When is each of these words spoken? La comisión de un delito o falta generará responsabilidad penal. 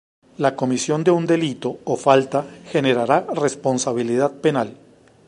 La 0.39 0.55
comisión 0.55 1.03
de 1.03 1.11
un 1.11 1.27
delito 1.27 1.77
o 1.91 1.95
falta 1.95 2.43
generará 2.71 3.27
responsabilidad 3.35 4.31
penal. 4.41 4.75